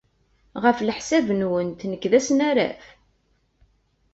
Ɣef 0.63 0.77
leḥsab-nwent, 0.81 1.81
nekk 1.91 2.03
d 2.11 2.13
asnaraf? 2.19 2.83